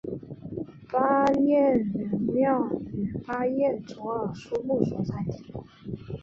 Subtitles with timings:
[0.91, 5.53] 巴彦乃庙位于巴彦淖尔苏木所在地。